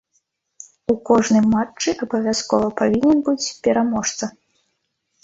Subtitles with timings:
[0.93, 4.31] У кожным матчы абавязкова павінен быць пераможца.